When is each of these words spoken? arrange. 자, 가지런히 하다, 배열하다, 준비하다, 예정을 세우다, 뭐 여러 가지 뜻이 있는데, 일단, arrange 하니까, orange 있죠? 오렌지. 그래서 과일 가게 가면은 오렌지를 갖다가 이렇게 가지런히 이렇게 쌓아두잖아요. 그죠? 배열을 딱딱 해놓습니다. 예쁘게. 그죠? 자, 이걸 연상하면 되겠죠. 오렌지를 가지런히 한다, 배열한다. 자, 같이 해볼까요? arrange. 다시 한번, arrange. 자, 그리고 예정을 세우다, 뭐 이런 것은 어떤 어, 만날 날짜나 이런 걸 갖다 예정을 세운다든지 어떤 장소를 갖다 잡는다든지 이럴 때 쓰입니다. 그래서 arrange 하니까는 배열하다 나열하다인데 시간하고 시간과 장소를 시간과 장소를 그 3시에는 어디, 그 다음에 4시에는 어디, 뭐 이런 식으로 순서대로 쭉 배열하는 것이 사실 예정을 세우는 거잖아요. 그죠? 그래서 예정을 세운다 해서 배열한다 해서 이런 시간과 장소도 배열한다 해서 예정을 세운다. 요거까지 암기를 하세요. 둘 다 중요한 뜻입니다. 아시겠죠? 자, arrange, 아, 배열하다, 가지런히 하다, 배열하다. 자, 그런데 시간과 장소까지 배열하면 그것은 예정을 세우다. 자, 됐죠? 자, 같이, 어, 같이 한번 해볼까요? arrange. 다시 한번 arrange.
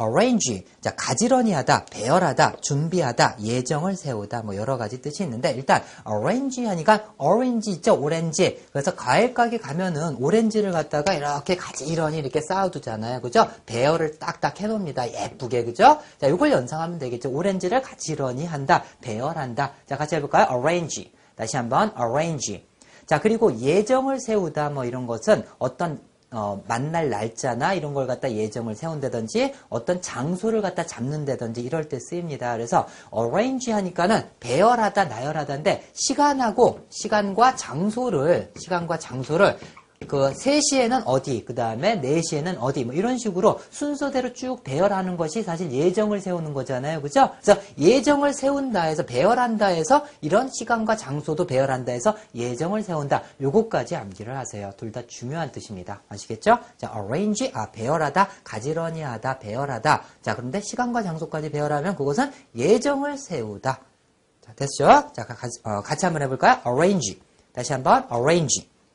arrange. 0.00 0.64
자, 0.80 0.94
가지런히 0.94 1.52
하다, 1.52 1.86
배열하다, 1.86 2.56
준비하다, 2.60 3.38
예정을 3.42 3.96
세우다, 3.96 4.42
뭐 4.42 4.56
여러 4.56 4.76
가지 4.76 5.00
뜻이 5.00 5.22
있는데, 5.24 5.52
일단, 5.52 5.82
arrange 6.06 6.66
하니까, 6.66 7.14
orange 7.18 7.72
있죠? 7.74 7.94
오렌지. 7.94 8.64
그래서 8.72 8.94
과일 8.94 9.34
가게 9.34 9.58
가면은 9.58 10.16
오렌지를 10.20 10.72
갖다가 10.72 11.14
이렇게 11.14 11.56
가지런히 11.56 12.18
이렇게 12.18 12.40
쌓아두잖아요. 12.40 13.20
그죠? 13.20 13.48
배열을 13.66 14.18
딱딱 14.18 14.60
해놓습니다. 14.60 15.12
예쁘게. 15.12 15.64
그죠? 15.64 16.00
자, 16.20 16.26
이걸 16.26 16.52
연상하면 16.52 16.98
되겠죠. 16.98 17.30
오렌지를 17.30 17.82
가지런히 17.82 18.44
한다, 18.44 18.84
배열한다. 19.00 19.72
자, 19.86 19.96
같이 19.96 20.16
해볼까요? 20.16 20.46
arrange. 20.50 21.12
다시 21.36 21.56
한번, 21.56 21.92
arrange. 21.98 22.66
자, 23.06 23.20
그리고 23.20 23.58
예정을 23.58 24.20
세우다, 24.20 24.70
뭐 24.70 24.84
이런 24.84 25.06
것은 25.06 25.44
어떤 25.58 26.00
어, 26.32 26.62
만날 26.66 27.08
날짜나 27.08 27.74
이런 27.74 27.94
걸 27.94 28.06
갖다 28.06 28.30
예정을 28.30 28.74
세운다든지 28.74 29.54
어떤 29.68 30.02
장소를 30.02 30.60
갖다 30.60 30.84
잡는다든지 30.84 31.60
이럴 31.60 31.88
때 31.88 31.98
쓰입니다. 32.00 32.52
그래서 32.54 32.86
arrange 33.16 33.72
하니까는 33.72 34.22
배열하다 34.40 35.04
나열하다인데 35.04 35.90
시간하고 35.94 36.80
시간과 36.90 37.56
장소를 37.56 38.52
시간과 38.58 38.98
장소를 38.98 39.56
그 40.08 40.32
3시에는 40.32 41.02
어디, 41.06 41.44
그 41.44 41.54
다음에 41.54 42.00
4시에는 42.00 42.56
어디, 42.60 42.84
뭐 42.84 42.94
이런 42.94 43.16
식으로 43.18 43.60
순서대로 43.70 44.32
쭉 44.32 44.62
배열하는 44.64 45.16
것이 45.16 45.42
사실 45.42 45.70
예정을 45.70 46.20
세우는 46.20 46.52
거잖아요. 46.52 47.00
그죠? 47.00 47.30
그래서 47.40 47.60
예정을 47.78 48.32
세운다 48.32 48.82
해서 48.82 49.04
배열한다 49.04 49.66
해서 49.66 50.04
이런 50.20 50.50
시간과 50.50 50.96
장소도 50.96 51.46
배열한다 51.46 51.92
해서 51.92 52.16
예정을 52.34 52.82
세운다. 52.82 53.22
요거까지 53.40 53.94
암기를 53.96 54.36
하세요. 54.36 54.72
둘 54.76 54.96
다 54.96 55.02
중요한 55.06 55.52
뜻입니다. 55.52 56.00
아시겠죠? 56.08 56.58
자, 56.78 56.92
arrange, 56.96 57.50
아, 57.54 57.70
배열하다, 57.70 58.28
가지런히 58.44 59.02
하다, 59.02 59.38
배열하다. 59.40 60.02
자, 60.22 60.34
그런데 60.34 60.60
시간과 60.60 61.02
장소까지 61.02 61.50
배열하면 61.50 61.96
그것은 61.96 62.32
예정을 62.54 63.18
세우다. 63.18 63.80
자, 64.40 64.52
됐죠? 64.54 65.12
자, 65.12 65.26
같이, 65.26 65.60
어, 65.64 65.82
같이 65.82 66.06
한번 66.06 66.22
해볼까요? 66.22 66.60
arrange. 66.66 67.20
다시 67.52 67.72
한번 67.72 68.06
arrange. 68.10 68.68